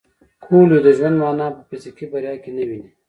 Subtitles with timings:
[0.43, 2.89] کویلیو د ژوند مانا په فزیکي بریا کې نه ویني.